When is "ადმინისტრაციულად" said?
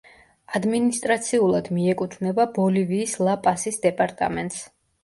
0.59-1.69